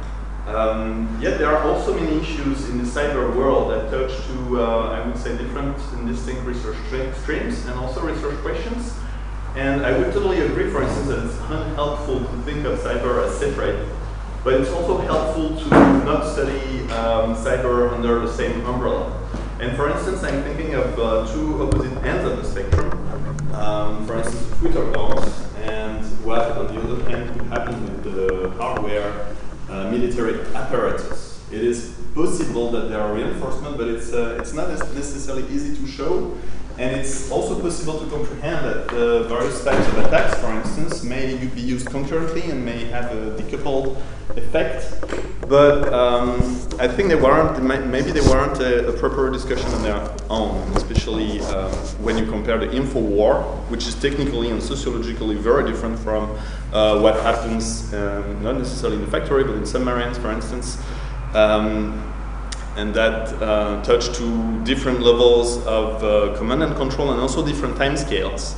Um, 0.47 1.19
yet 1.21 1.39
there 1.39 1.55
are 1.55 1.63
also 1.69 1.93
many 1.93 2.19
issues 2.19 2.71
in 2.71 2.79
the 2.79 2.85
cyber 2.85 3.35
world 3.37 3.71
that 3.71 3.91
touch 3.91 4.17
to, 4.29 4.63
uh, 4.63 4.89
I 4.91 5.07
would 5.07 5.19
say, 5.19 5.37
different 5.37 5.77
and 5.93 6.09
distinct 6.09 6.43
research 6.47 6.77
streams 7.21 7.67
and 7.67 7.79
also 7.79 8.01
research 8.01 8.39
questions. 8.39 8.95
And 9.57 9.85
I 9.85 9.99
would 9.99 10.15
totally 10.15 10.41
agree, 10.41 10.71
for 10.71 10.83
instance, 10.83 11.09
that 11.09 11.27
it's 11.27 11.39
unhelpful 11.51 12.21
to 12.21 12.43
think 12.43 12.65
of 12.65 12.79
cyber 12.79 13.27
as 13.27 13.39
separate, 13.39 13.87
but 14.45 14.55
it's 14.55 14.71
also 14.71 14.99
helpful 14.99 15.57
to 15.57 15.69
not 16.05 16.25
study 16.25 16.81
um, 16.93 17.35
cyber 17.35 17.93
under 17.93 18.21
the 18.21 18.33
same 18.33 18.65
umbrella. 18.65 19.13
And 19.61 19.77
for 19.77 19.91
instance, 19.91 20.23
I'm 20.23 20.43
thinking 20.45 20.75
of 20.75 20.99
uh, 20.99 21.33
two 21.33 21.63
opposite 21.63 21.97
ends 22.05 22.25
of 22.31 22.37
the 22.37 22.45
spectrum. 22.45 22.89
um, 23.59 24.07
for 24.07 24.19
instance, 24.19 24.59
Twitter 24.59 24.85
bots, 24.93 25.53
and 25.57 26.05
what 26.25 26.53
on 26.53 26.75
the 26.75 26.81
other 26.81 27.11
hand 27.11 27.33
could 27.37 27.47
happen 27.49 27.83
with 27.83 28.05
the 28.05 28.51
hardware 28.51 29.35
uh, 29.69 29.91
military 29.91 30.41
apparatus. 30.55 31.43
It 31.51 31.65
is 31.65 31.99
possible 32.15 32.71
that 32.73 32.89
there 32.89 33.01
are 33.01 33.13
reinforcements, 33.15 33.77
but 33.77 33.89
it's, 33.89 34.13
uh, 34.13 34.39
it's 34.41 34.53
not 34.53 34.69
necessarily 34.69 35.45
easy 35.49 35.75
to 35.77 35.87
show. 35.87 36.37
And 36.79 36.95
it's 36.95 37.29
also 37.31 37.61
possible 37.61 37.99
to 37.99 38.07
comprehend 38.07 38.65
that 38.65 38.89
the 38.89 39.25
various 39.25 39.65
types 39.65 39.85
of 39.89 39.99
attacks, 39.99 40.39
for 40.39 40.53
instance, 40.53 41.03
may 41.03 41.35
be 41.37 41.61
used 41.61 41.89
concurrently 41.91 42.43
and 42.51 42.65
may 42.65 42.85
have 42.85 43.11
a 43.11 43.43
decoupled 43.43 44.01
effect. 44.37 44.95
But 45.49 45.93
um, 45.93 46.37
I 46.79 46.87
think 46.87 47.09
they 47.09 47.17
warrant, 47.17 47.61
maybe 47.65 48.13
they 48.13 48.21
warrant 48.21 48.61
a, 48.61 48.91
a, 48.91 48.93
proper 48.93 49.29
discussion 49.29 49.67
on 49.73 49.83
their 49.83 50.17
own, 50.31 50.57
especially 50.77 51.41
uh, 51.41 51.69
when 51.99 52.17
you 52.17 52.27
compare 52.27 52.59
the 52.59 52.71
info 52.71 53.01
war, 53.01 53.43
which 53.71 53.89
is 53.89 53.95
technically 53.97 54.51
and 54.51 54.63
sociologically 54.63 55.35
very 55.35 55.69
different 55.69 55.99
from 55.99 56.31
uh, 56.73 57.01
what 57.01 57.15
happens, 57.23 57.93
um, 57.95 58.41
not 58.43 58.57
necessarily 58.57 58.99
in 58.99 59.05
the 59.05 59.11
factory, 59.11 59.43
but 59.43 59.57
in 59.57 59.67
submarines, 59.67 60.19
for 60.19 60.31
instance. 60.31 60.79
Um, 61.35 62.08
and 62.79 62.95
that 62.95 63.33
uh, 63.43 63.83
touch 63.83 64.17
to 64.17 64.65
different 64.65 65.01
levels 65.01 65.57
of 65.67 66.05
uh, 66.05 66.39
command 66.39 66.63
and 66.63 66.77
control 66.77 67.11
and 67.11 67.21
also 67.21 67.45
different 67.45 67.77
time 67.77 67.97
scales. 67.97 68.55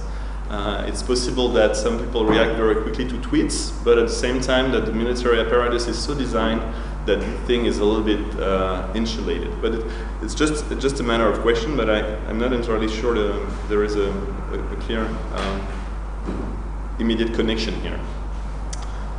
Uh, 0.51 0.85
it's 0.87 1.03
possible 1.03 1.49
that 1.49 1.75
some 1.75 1.99
people 1.99 2.27
react 2.27 2.55
very 2.57 2.83
quickly 2.83 3.09
to 3.09 3.15
tweets, 3.21 3.73
but 3.83 3.97
at 3.97 4.09
the 4.09 4.13
same 4.13 4.39
time 4.39 4.73
that 4.73 4.85
the 4.85 4.93
military 4.93 5.41
apparatus 5.41 5.87
is 5.87 5.99
so 5.99 6.15
designed 6.15 6.61
that 7.07 7.19
the 7.21 7.33
thing 7.47 7.65
is 7.65 7.79
a 7.79 7.85
little 7.85 8.05
bit 8.05 8.41
uh, 8.41 8.87
insulated. 8.95 9.51
But 9.63 9.77
it, 9.77 9.87
it's 10.21 10.35
just 10.35 10.69
just 10.79 11.01
a 11.01 11.03
matter 11.03 11.27
of 11.27 11.39
question, 11.41 11.75
but 11.75 11.89
I, 11.89 12.01
I'm 12.29 12.39
not 12.39 12.53
entirely 12.53 12.89
sure 12.89 13.15
there 13.69 13.85
is 13.85 13.97
a, 13.97 14.11
a, 14.53 14.59
a 14.75 14.77
clear 14.85 15.07
um, 15.35 15.67
immediate 16.99 17.33
connection 17.33 17.75
here. 17.81 17.99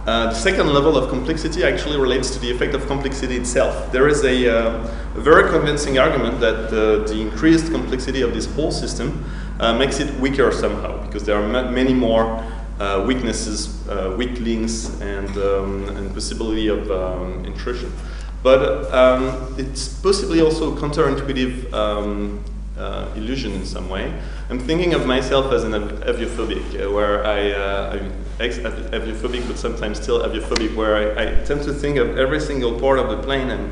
Uh, 0.08 0.25
the 0.25 0.34
second 0.34 0.67
level 0.74 0.98
of 0.98 1.10
complexity 1.10 1.63
actually 1.63 1.96
relates 1.96 2.31
to 2.31 2.39
the 2.39 2.50
effect 2.50 2.74
of 2.74 2.88
complexity 2.88 3.38
itself. 3.38 3.91
There 3.91 4.08
is 4.08 4.24
a, 4.24 4.50
uh, 4.50 4.88
a 5.15 5.22
very 5.22 5.48
convincing 5.51 6.00
argument 6.00 6.39
that 6.39 6.72
the, 6.72 7.05
the, 7.08 7.22
increased 7.22 7.72
complexity 7.72 8.24
of 8.24 8.34
this 8.34 8.48
whole 8.55 8.72
system 8.72 9.24
uh, 9.60 9.77
makes 9.77 10.00
it 10.00 10.12
weaker 10.20 10.51
somehow, 10.51 11.05
because 11.05 11.24
there 11.24 11.36
are 11.36 11.48
ma 11.48 11.70
many 11.70 11.93
more 11.93 12.43
uh, 12.79 13.03
weaknesses, 13.05 13.88
uh, 13.89 14.15
weak 14.17 14.39
links, 14.39 15.00
and, 15.01 15.29
um, 15.38 15.88
and 15.89 16.12
possibility 16.15 16.67
of 16.67 16.89
um, 16.89 17.46
intrusion. 17.46 17.93
But 18.41 18.91
um, 18.91 19.53
it's 19.60 19.88
possibly 20.01 20.41
also 20.41 20.75
counterintuitive 20.75 21.72
um, 21.74 22.43
uh, 22.75 23.08
illusion 23.15 23.51
in 23.51 23.65
some 23.65 23.88
way. 23.88 24.12
I'm 24.50 24.60
thinking 24.60 24.96
of 24.96 25.05
myself 25.05 25.53
as 25.53 25.63
an 25.63 25.74
aviophobic, 25.74 26.84
uh, 26.84 26.91
where 26.91 27.24
I, 27.24 27.51
uh, 27.51 28.00
I'm 28.00 28.20
ex-aviophobic, 28.41 29.48
but 29.48 29.57
sometimes 29.57 30.01
still 30.01 30.19
aviophobic, 30.21 30.75
where 30.75 30.95
I, 30.95 31.24
I, 31.24 31.25
tend 31.45 31.63
to 31.63 31.74
think 31.74 31.98
of 31.98 32.17
every 32.17 32.39
single 32.39 32.79
part 32.79 33.00
of 33.00 33.10
the 33.10 33.21
plane 33.21 33.50
and 33.50 33.71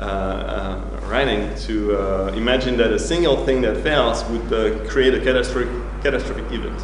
uh, 0.00 0.02
uh, 0.02 1.00
riding 1.06 1.54
to 1.66 1.96
uh, 1.96 2.32
imagine 2.36 2.76
that 2.76 2.92
a 2.92 2.98
single 2.98 3.44
thing 3.44 3.60
that 3.62 3.82
fails 3.82 4.24
would 4.26 4.52
uh, 4.52 4.88
create 4.88 5.14
a 5.14 5.20
catastrophic, 5.20 5.72
catastrophic 6.02 6.44
event. 6.52 6.80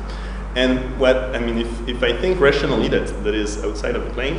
And 0.57 0.99
what, 0.99 1.17
I 1.35 1.38
mean, 1.38 1.59
if, 1.59 1.88
if 1.88 2.03
I 2.03 2.12
think 2.12 2.41
rationally 2.41 2.88
that, 2.88 3.07
that 3.25 3.35
is 3.35 3.62
outside 3.64 3.97
of 3.97 4.05
the 4.05 4.11
plane, 4.11 4.38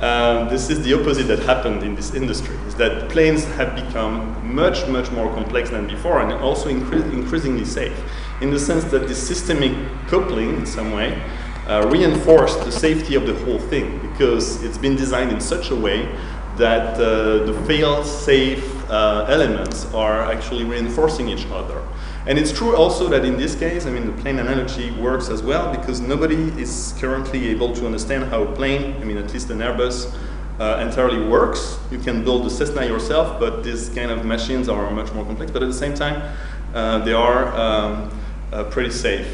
um, 0.00 0.48
this 0.48 0.70
is 0.70 0.82
the 0.84 0.94
opposite 0.94 1.24
that 1.24 1.40
happened 1.40 1.82
in 1.82 1.96
this 1.96 2.14
industry, 2.14 2.56
is 2.68 2.74
that 2.76 3.08
planes 3.08 3.44
have 3.56 3.74
become 3.74 4.54
much, 4.54 4.86
much 4.86 5.10
more 5.10 5.32
complex 5.34 5.70
than 5.70 5.88
before 5.88 6.20
and 6.20 6.32
also 6.32 6.68
incre 6.70 7.02
increasingly 7.12 7.64
safe, 7.64 7.98
in 8.40 8.50
the 8.50 8.58
sense 8.60 8.84
that 8.84 9.08
the 9.08 9.14
systemic 9.14 9.72
coupling, 10.06 10.56
in 10.56 10.66
some 10.66 10.92
way, 10.92 11.20
uh, 11.68 11.86
reinforced 11.90 12.64
the 12.64 12.72
safety 12.72 13.14
of 13.14 13.26
the 13.26 13.34
whole 13.44 13.58
thing, 13.58 13.98
because 14.08 14.62
it's 14.64 14.78
been 14.78 14.96
designed 14.96 15.30
in 15.30 15.40
such 15.40 15.70
a 15.70 15.76
way 15.76 16.08
that 16.56 16.94
uh, 16.94 17.44
the 17.44 17.54
fail-safe 17.66 18.90
uh, 18.90 19.26
elements 19.28 19.86
are 19.94 20.22
actually 20.32 20.64
reinforcing 20.64 21.28
each 21.28 21.46
other. 21.52 21.80
And 22.26 22.38
it's 22.38 22.52
true 22.52 22.74
also 22.76 23.08
that 23.08 23.24
in 23.24 23.36
this 23.36 23.54
case, 23.54 23.86
I 23.86 23.90
mean, 23.90 24.06
the 24.06 24.22
plane 24.22 24.38
analogy 24.38 24.90
works 24.90 25.28
as 25.28 25.42
well 25.42 25.70
because 25.74 26.00
nobody 26.00 26.34
is 26.60 26.94
currently 26.98 27.48
able 27.48 27.74
to 27.74 27.86
understand 27.86 28.24
how 28.24 28.42
a 28.42 28.52
plane, 28.54 28.96
I 29.00 29.04
mean, 29.04 29.16
at 29.16 29.32
least 29.32 29.50
an 29.50 29.60
Airbus, 29.60 30.12
uh, 30.58 30.84
entirely 30.86 31.26
works. 31.26 31.78
You 31.90 31.98
can 31.98 32.24
build 32.24 32.44
the 32.44 32.50
Cessna 32.50 32.84
yourself, 32.84 33.38
but 33.38 33.62
these 33.62 33.88
kind 33.90 34.10
of 34.10 34.24
machines 34.24 34.68
are 34.68 34.90
much 34.90 35.12
more 35.14 35.24
complex. 35.24 35.52
But 35.52 35.62
at 35.62 35.68
the 35.68 35.74
same 35.74 35.94
time, 35.94 36.36
uh, 36.74 36.98
they 36.98 37.12
are 37.12 37.54
um, 37.56 38.10
uh, 38.52 38.64
pretty 38.64 38.90
safe. 38.90 39.26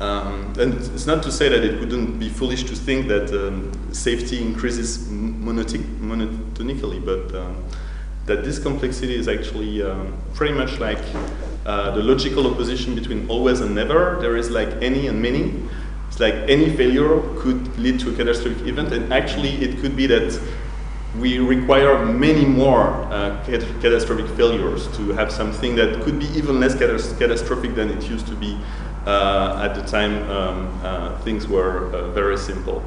Um, 0.00 0.52
and 0.58 0.74
it's 0.74 1.06
not 1.06 1.24
to 1.24 1.32
say 1.32 1.48
that 1.48 1.64
it 1.64 1.80
wouldn't 1.80 2.20
be 2.20 2.28
foolish 2.28 2.62
to 2.64 2.76
think 2.76 3.08
that 3.08 3.32
um, 3.32 3.72
safety 3.92 4.40
increases 4.40 5.08
monotonically, 5.08 7.04
but 7.04 7.34
um, 7.34 7.64
that 8.26 8.44
this 8.44 8.60
complexity 8.60 9.16
is 9.16 9.26
actually 9.26 9.82
um, 9.82 10.16
pretty 10.34 10.54
much 10.54 10.78
like 10.78 11.02
uh, 11.66 11.90
the 11.92 12.02
logical 12.02 12.46
opposition 12.46 12.94
between 12.94 13.28
always 13.28 13.60
and 13.60 13.74
never. 13.74 14.18
There 14.20 14.36
is 14.36 14.50
like 14.50 14.68
any 14.80 15.08
and 15.08 15.20
many. 15.20 15.64
It's 16.06 16.20
like 16.20 16.34
any 16.48 16.70
failure 16.76 17.20
could 17.40 17.76
lead 17.76 17.98
to 18.00 18.10
a 18.12 18.16
catastrophic 18.16 18.66
event, 18.68 18.92
and 18.92 19.12
actually 19.12 19.50
it 19.56 19.80
could 19.80 19.96
be 19.96 20.06
that 20.06 20.40
we 21.18 21.38
require 21.38 22.04
many 22.04 22.44
more 22.44 22.88
uh, 23.10 23.42
catastrophic 23.44 24.28
failures 24.36 24.86
to 24.96 25.10
have 25.12 25.32
something 25.32 25.74
that 25.74 26.02
could 26.02 26.18
be 26.18 26.26
even 26.36 26.60
less 26.60 26.78
catastrophic 26.78 27.74
than 27.74 27.90
it 27.90 28.08
used 28.08 28.26
to 28.28 28.34
be 28.36 28.58
at 29.08 29.74
the 29.74 29.82
time 29.82 30.28
um, 30.30 30.80
uh, 30.82 31.18
things 31.20 31.46
were 31.46 31.92
uh, 31.94 32.10
very 32.12 32.36
simple. 32.36 32.82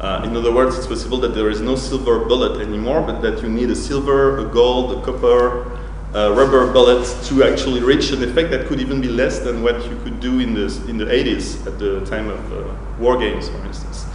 Uh, 0.00 0.22
in 0.24 0.36
other 0.36 0.52
words, 0.52 0.76
it's 0.76 0.86
possible 0.86 1.18
that 1.18 1.34
there 1.34 1.48
is 1.48 1.60
no 1.60 1.76
silver 1.76 2.24
bullet 2.24 2.60
anymore, 2.60 3.00
but 3.00 3.20
that 3.22 3.42
you 3.42 3.48
need 3.48 3.70
a 3.70 3.76
silver, 3.76 4.38
a 4.38 4.44
gold, 4.44 4.98
a 4.98 5.04
copper, 5.04 5.70
uh, 6.14 6.32
rubber 6.32 6.72
bullets 6.72 7.28
to 7.28 7.42
actually 7.42 7.80
reach 7.80 8.10
an 8.10 8.22
effect 8.22 8.50
that 8.50 8.66
could 8.66 8.80
even 8.80 9.00
be 9.00 9.08
less 9.08 9.38
than 9.38 9.62
what 9.62 9.84
you 9.88 9.98
could 10.04 10.20
do 10.20 10.40
in 10.40 10.54
the, 10.54 10.66
in 10.88 10.96
the 10.96 11.06
80s 11.06 11.66
at 11.66 11.78
the 11.78 12.04
time 12.06 12.28
of 12.28 12.52
uh, 12.52 12.74
war 12.98 13.16
games, 13.18 13.48
for 13.48 13.64
instance. 13.64 14.06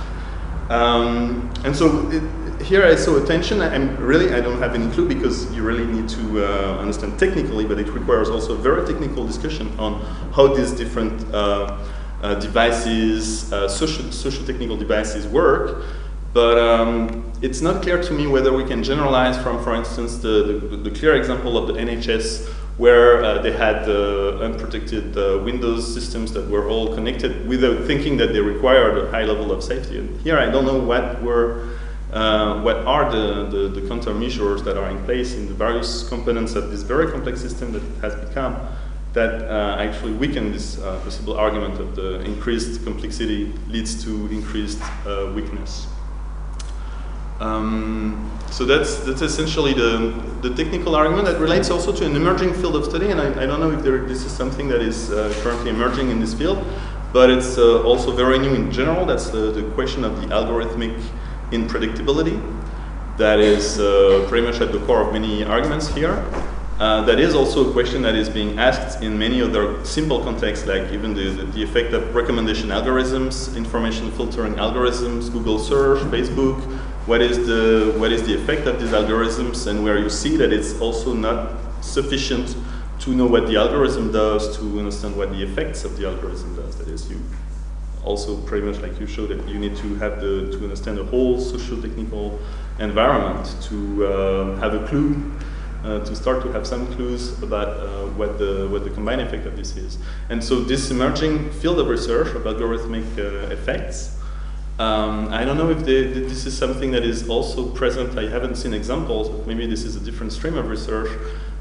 Um, 0.70 1.51
and 1.63 1.75
so 1.75 2.10
it, 2.12 2.24
here 2.61 2.85
I 2.85 2.95
saw 2.95 3.21
a 3.21 3.25
tension. 3.25 3.61
I'm 3.61 3.95
really, 3.97 4.33
I 4.33 4.41
don't 4.41 4.59
have 4.59 4.75
any 4.75 4.91
clue 4.91 5.07
because 5.07 5.51
you 5.53 5.63
really 5.63 5.85
need 5.85 6.09
to 6.09 6.45
uh, 6.45 6.77
understand 6.77 7.17
technically, 7.17 7.65
but 7.65 7.79
it 7.79 7.87
requires 7.89 8.29
also 8.29 8.53
a 8.53 8.57
very 8.57 8.85
technical 8.85 9.25
discussion 9.25 9.77
on 9.79 10.01
how 10.33 10.47
these 10.47 10.71
different 10.71 11.33
uh, 11.33 11.77
uh, 12.21 12.35
devices, 12.35 13.51
uh, 13.53 13.67
social, 13.67 14.11
social 14.11 14.45
technical 14.45 14.77
devices 14.77 15.25
work. 15.27 15.85
But 16.33 16.59
um, 16.59 17.31
it's 17.41 17.61
not 17.61 17.81
clear 17.81 18.01
to 18.01 18.13
me 18.13 18.27
whether 18.27 18.53
we 18.53 18.63
can 18.63 18.83
generalize 18.83 19.41
from, 19.41 19.63
for 19.63 19.73
instance, 19.73 20.17
the, 20.17 20.67
the, 20.69 20.77
the 20.77 20.91
clear 20.91 21.15
example 21.15 21.57
of 21.57 21.67
the 21.67 21.73
NHS 21.73 22.47
where 22.77 23.23
uh, 23.23 23.41
they 23.41 23.51
had 23.51 23.89
unprotected 23.89 25.17
uh, 25.17 25.41
Windows 25.43 25.93
systems 25.93 26.31
that 26.31 26.47
were 26.49 26.69
all 26.69 26.93
connected 26.93 27.45
without 27.47 27.85
thinking 27.85 28.15
that 28.15 28.31
they 28.31 28.39
required 28.39 28.97
a 28.97 29.11
high 29.11 29.25
level 29.25 29.51
of 29.51 29.61
safety. 29.61 29.97
And 29.97 30.21
here 30.21 30.37
I 30.37 30.49
don't 30.49 30.65
know 30.65 30.79
what 30.79 31.21
were 31.21 31.67
uh, 32.11 32.61
what 32.61 32.77
are 32.77 33.11
the, 33.11 33.45
the, 33.45 33.67
the, 33.67 33.81
countermeasures 33.81 34.63
that 34.63 34.77
are 34.77 34.89
in 34.89 35.03
place 35.05 35.35
in 35.35 35.47
the 35.47 35.53
various 35.53 36.07
components 36.09 36.55
of 36.55 36.71
this 36.71 36.81
very 36.81 37.11
complex 37.11 37.39
system 37.39 37.71
that 37.71 37.83
it 37.83 38.01
has 38.01 38.15
become 38.27 38.55
that 39.13 39.43
uh, 39.43 39.75
actually 39.79 40.13
weaken 40.13 40.51
this 40.51 40.79
uh, 40.79 40.99
possible 41.03 41.35
argument 41.35 41.79
of 41.79 41.95
the 41.95 42.21
increased 42.21 42.83
complexity 42.83 43.53
leads 43.67 44.03
to 44.03 44.27
increased 44.27 44.81
weakness. 45.33 45.87
Um, 47.39 48.29
so 48.51 48.65
that's, 48.65 48.97
that's 48.97 49.21
essentially 49.21 49.73
the, 49.73 50.13
the 50.41 50.53
technical 50.55 50.95
argument 50.95 51.25
that 51.27 51.39
relates 51.39 51.69
also 51.69 51.93
to 51.93 52.05
an 52.05 52.15
emerging 52.15 52.53
field 52.53 52.75
of 52.75 52.85
study, 52.85 53.11
and 53.11 53.21
I, 53.21 53.43
I 53.43 53.45
don't 53.45 53.59
know 53.59 53.71
if 53.71 53.81
there, 53.81 53.99
this 53.99 54.25
is 54.25 54.31
something 54.31 54.67
that 54.69 54.81
is 54.81 55.11
uh, 55.11 55.33
currently 55.41 55.69
emerging 55.69 56.09
in 56.09 56.19
this 56.19 56.33
field, 56.33 56.65
but 57.13 57.29
it's 57.29 57.57
uh, 57.57 57.81
also 57.83 58.11
very 58.11 58.39
new 58.39 58.53
in 58.53 58.71
general. 58.71 59.05
That's 59.05 59.29
the 59.29 59.71
question 59.73 60.03
of 60.03 60.19
the 60.21 60.27
algorithmic 60.27 60.99
unpredictability. 61.51 62.38
That 63.18 63.39
is 63.39 63.79
uh, 63.79 64.25
pretty 64.29 64.46
much 64.48 64.62
at 64.62 64.72
the 64.72 64.79
core 64.86 65.01
of 65.01 65.13
many 65.13 65.44
arguments 65.44 65.88
here. 65.89 66.25
Uh, 66.79 67.03
that 67.03 67.20
is 67.20 67.36
also 67.36 67.70
a 67.70 67.74
question 67.74 68.01
that 68.03 68.15
is 68.15 68.29
being 68.29 68.58
asked 68.58 69.03
in 69.03 69.20
many 69.20 69.41
other 69.41 69.84
simple 69.84 70.24
contexts, 70.24 70.65
like 70.65 70.89
even 70.94 71.13
the, 71.13 71.29
the, 71.32 71.44
the, 71.48 71.62
effect 71.62 71.91
of 71.94 72.15
recommendation 72.15 72.70
algorithms, 72.70 73.53
information 73.58 74.10
filtering 74.12 74.53
algorithms, 74.53 75.29
Google 75.29 75.60
search, 75.60 76.00
Facebook, 76.03 76.58
what 77.06 77.22
is 77.22 77.46
the 77.48 77.94
what 77.98 78.13
is 78.13 78.24
the 78.24 78.34
effect 78.34 78.65
of 78.65 78.79
these 78.79 78.91
algorithms? 78.91 79.68
And 79.68 79.84
where 79.84 79.98
you 79.98 80.10
see 80.10 80.38
that 80.38 80.53
it's 80.53 80.79
also 80.79 81.13
not 81.13 81.58
sufficient 81.82 82.56
to 83.00 83.10
know 83.12 83.25
what 83.25 83.48
the 83.48 83.58
algorithm 83.58 84.12
does 84.12 84.58
to 84.58 84.79
understand 84.79 85.18
what 85.18 85.32
the 85.32 85.44
effects 85.44 85.84
of 85.84 85.98
the 85.98 86.08
algorithm 86.08 86.56
does. 86.56 86.77
That 86.77 86.88
is 86.88 87.10
you 87.10 87.20
also 88.03 88.38
pretty 88.41 88.65
much 88.65 88.82
like 88.82 89.00
you 89.00 89.08
showed 89.08 89.29
that 89.29 89.48
you 89.48 89.60
need 89.60 89.75
to 89.75 89.96
have 89.96 90.22
the 90.22 90.50
to 90.51 90.63
understand 90.63 90.98
the 90.98 91.03
whole 91.06 91.39
social 91.39 91.82
technical 91.82 92.39
environment 92.79 93.56
to 93.62 94.06
uh, 94.06 94.56
have 94.58 94.74
a 94.74 94.88
clue 94.88 95.32
uh, 95.84 96.00
to 96.03 96.15
start 96.15 96.41
to 96.44 96.51
have 96.51 96.68
some 96.68 96.88
clues 96.94 97.41
about 97.41 97.68
uh, 97.68 98.06
what 98.18 98.38
the 98.38 98.68
what 98.70 98.84
the 98.84 98.89
combined 98.89 99.22
effect 99.22 99.46
of 99.46 99.56
this 99.56 99.75
is. 99.77 99.98
And 100.29 100.44
so 100.44 100.62
this 100.62 100.91
emerging 100.91 101.51
field 101.51 101.79
of 101.79 101.88
research 101.88 102.27
of 102.36 102.44
algorithmic 102.44 103.18
uh, 103.18 103.53
effects. 103.53 104.15
Um, 104.77 105.27
I 105.34 105.44
don't 105.44 105.58
know 105.58 105.70
if 105.70 105.79
they, 105.79 106.03
this 106.03 106.46
is 106.46 106.58
something 106.58 106.91
that 106.91 107.03
is 107.03 107.27
also 107.27 107.70
present. 107.70 108.18
I 108.18 108.29
haven't 108.29 108.56
seen 108.56 108.74
examples, 108.74 109.27
but 109.27 109.46
maybe 109.46 109.68
this 109.68 109.84
is 109.84 109.98
a 109.98 110.00
different 110.00 110.32
stream 110.32 110.58
of 110.58 110.70
research. 110.70 111.10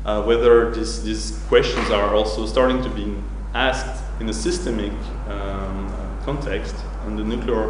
Uh, 0.04 0.22
whether 0.22 0.70
this, 0.70 1.02
these 1.02 1.42
questions 1.48 1.90
are 1.90 2.14
also 2.14 2.46
starting 2.46 2.80
to 2.80 2.88
be 2.90 3.16
asked 3.54 4.04
in 4.20 4.28
a 4.28 4.32
systemic 4.32 4.92
um, 5.26 5.92
context 6.28 6.76
on 7.06 7.16
the 7.16 7.24
nuclear 7.24 7.64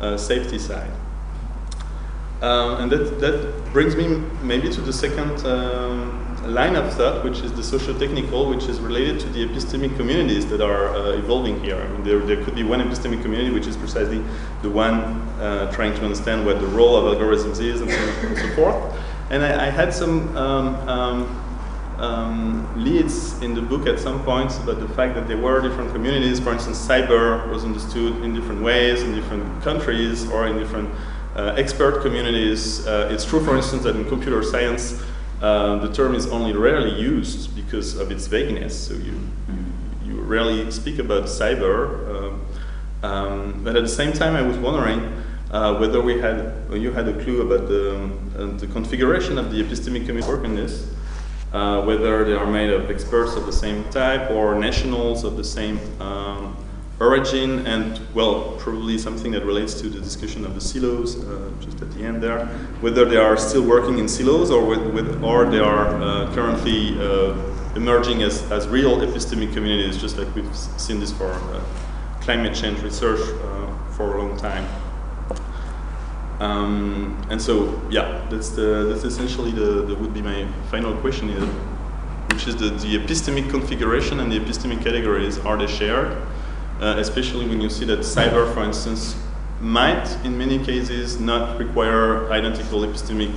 uh, 0.00 0.16
safety 0.16 0.58
side. 0.58 0.90
Um, 2.40 2.70
and 2.80 2.92
that, 2.92 3.20
that 3.20 3.34
brings 3.72 3.96
me 3.96 4.06
maybe 4.42 4.68
to 4.76 4.80
the 4.80 4.92
second 4.92 5.44
um, 5.44 5.92
line 6.58 6.76
of 6.76 6.86
thought, 6.94 7.24
which 7.24 7.40
is 7.40 7.52
the 7.52 7.62
socio-technical, 7.62 8.48
which 8.48 8.66
is 8.72 8.78
related 8.80 9.20
to 9.24 9.28
the 9.34 9.40
epistemic 9.46 9.92
communities 9.96 10.46
that 10.46 10.60
are 10.60 10.84
uh, 10.94 11.22
evolving 11.22 11.56
here. 11.64 11.80
I 11.84 11.88
mean, 11.88 12.04
there, 12.04 12.20
there 12.20 12.42
could 12.44 12.54
be 12.54 12.62
one 12.62 12.80
epistemic 12.80 13.20
community, 13.22 13.50
which 13.50 13.66
is 13.66 13.76
precisely 13.76 14.20
the 14.62 14.70
one 14.70 14.94
uh, 15.40 15.70
trying 15.72 15.94
to 15.98 16.02
understand 16.04 16.46
what 16.46 16.60
the 16.60 16.70
role 16.78 16.94
of 16.96 17.04
algorithms 17.12 17.60
is 17.60 17.80
and 17.82 17.90
so, 17.90 18.02
and 18.28 18.38
so 18.38 18.48
forth. 18.54 18.78
And 19.30 19.42
I, 19.42 19.66
I 19.66 19.70
had 19.70 19.92
some 19.92 20.14
um, 20.36 20.76
um 21.98 22.66
leads 22.76 23.40
in 23.42 23.54
the 23.54 23.62
book 23.62 23.86
at 23.86 23.98
some 23.98 24.22
points 24.24 24.56
about 24.58 24.78
the 24.78 24.88
fact 24.88 25.14
that 25.14 25.26
there 25.26 25.36
were 25.36 25.60
different 25.60 25.92
communities. 25.92 26.38
For 26.38 26.52
instance, 26.52 26.78
cyber 26.86 27.48
was 27.50 27.64
understood 27.64 28.22
in 28.22 28.34
different 28.34 28.62
ways 28.62 29.02
in 29.02 29.14
different 29.14 29.62
countries 29.62 30.30
or 30.30 30.46
in 30.46 30.58
different 30.58 30.90
uh, 31.38 31.54
expert 31.56 32.02
communities. 32.02 32.86
Uh, 32.86 33.08
it's 33.10 33.24
true, 33.24 33.44
for 33.44 33.56
instance, 33.56 33.84
that 33.84 33.96
in 33.96 34.04
computer 34.06 34.42
science, 34.42 35.00
uh, 35.40 35.76
the 35.76 35.92
term 35.92 36.14
is 36.14 36.26
only 36.26 36.52
rarely 36.52 37.00
used 37.00 37.54
because 37.54 37.96
of 37.96 38.10
its 38.10 38.26
vagueness. 38.26 38.88
So 38.88 38.94
you, 38.94 39.20
you, 40.04 40.20
rarely 40.20 40.70
speak 40.70 40.98
about 40.98 41.24
cyber. 41.24 42.08
Um, 42.10 42.46
um, 43.02 43.64
but 43.64 43.76
at 43.76 43.82
the 43.82 43.88
same 43.88 44.12
time, 44.12 44.34
I 44.34 44.42
was 44.42 44.58
wondering 44.58 45.22
uh, 45.52 45.76
whether 45.78 46.02
we 46.02 46.20
had, 46.20 46.54
or 46.68 46.76
you 46.76 46.90
had 46.90 47.08
a 47.08 47.22
clue 47.22 47.40
about 47.42 47.68
the, 47.68 47.94
um, 47.94 48.58
the 48.58 48.66
configuration 48.66 49.38
of 49.38 49.52
the 49.52 49.62
epistemic 49.62 50.06
community 50.06 50.26
work 50.26 50.44
in 50.44 50.56
this 50.56 50.92
uh, 51.52 51.82
whether 51.82 52.24
they 52.24 52.34
are 52.34 52.46
made 52.46 52.70
of 52.70 52.90
experts 52.90 53.34
of 53.34 53.46
the 53.46 53.52
same 53.52 53.84
type 53.90 54.30
or 54.30 54.54
nationals 54.54 55.24
of 55.24 55.36
the 55.36 55.44
same 55.44 55.78
um, 56.00 56.56
origin, 57.00 57.66
and 57.66 58.00
well, 58.14 58.56
probably 58.58 58.98
something 58.98 59.32
that 59.32 59.44
relates 59.44 59.74
to 59.80 59.88
the 59.88 60.00
discussion 60.00 60.44
of 60.44 60.54
the 60.54 60.60
silos 60.60 61.24
uh, 61.24 61.50
just 61.60 61.80
at 61.80 61.90
the 61.92 62.02
end 62.02 62.22
there, 62.22 62.46
whether 62.80 63.04
they 63.04 63.16
are 63.16 63.36
still 63.36 63.62
working 63.62 63.98
in 63.98 64.08
silos 64.08 64.50
or 64.50 64.64
with, 64.64 64.84
with 64.92 65.22
or 65.22 65.46
they 65.46 65.60
are 65.60 65.86
uh, 66.02 66.34
currently 66.34 66.98
uh, 67.00 67.34
emerging 67.76 68.22
as, 68.22 68.50
as 68.50 68.66
real 68.68 68.98
epistemic 68.98 69.52
communities, 69.52 69.96
just 69.96 70.18
like 70.18 70.32
we've 70.34 70.56
seen 70.56 70.98
this 70.98 71.12
for 71.12 71.30
uh, 71.30 71.62
climate 72.20 72.54
change 72.54 72.80
research 72.80 73.20
uh, 73.20 73.90
for 73.92 74.16
a 74.16 74.22
long 74.22 74.36
time. 74.36 74.66
Um, 76.40 77.20
and 77.30 77.42
so, 77.42 77.80
yeah, 77.90 78.26
that's 78.30 78.50
the 78.50 78.84
that's 78.88 79.04
essentially 79.04 79.50
the, 79.50 79.96
would 80.00 80.14
be 80.14 80.22
my 80.22 80.46
final 80.70 80.94
question 80.96 81.28
here, 81.28 81.46
which 82.30 82.46
is 82.46 82.56
the, 82.56 82.70
the 82.70 82.96
epistemic 82.96 83.50
configuration 83.50 84.20
and 84.20 84.30
the 84.30 84.38
epistemic 84.38 84.82
categories 84.82 85.38
are 85.38 85.56
they 85.56 85.66
shared, 85.66 86.16
uh, 86.80 86.94
especially 86.98 87.48
when 87.48 87.60
you 87.60 87.68
see 87.68 87.84
that 87.86 88.00
cyber, 88.00 88.52
for 88.54 88.62
instance, 88.62 89.16
might 89.60 90.06
in 90.24 90.38
many 90.38 90.64
cases 90.64 91.18
not 91.18 91.58
require 91.58 92.30
identical 92.30 92.82
epistemic 92.82 93.34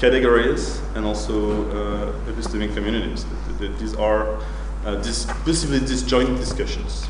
categories 0.00 0.80
and 0.94 1.04
also 1.04 1.68
uh, 1.70 2.12
epistemic 2.30 2.74
communities. 2.74 3.26
These 3.78 3.94
are 3.96 4.38
uh, 4.86 4.96
dis- 4.96 5.26
possibly 5.44 5.80
disjoint 5.80 6.38
discussions. 6.38 7.06